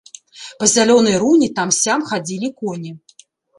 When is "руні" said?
1.25-1.51